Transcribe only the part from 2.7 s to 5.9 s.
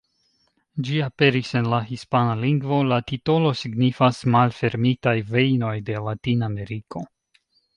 la titolo signifas: "Malfermitaj vejnoj